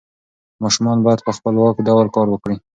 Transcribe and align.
ماشومان 0.63 0.97
باید 1.05 1.25
په 1.25 1.31
خپلواک 1.37 1.75
ډول 1.87 2.07
کار 2.15 2.27
وکړي. 2.29 2.55